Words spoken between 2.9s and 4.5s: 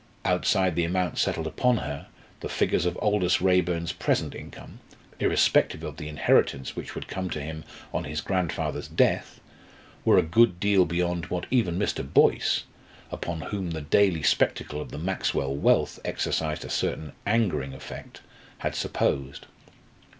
Aldous Raeburn's present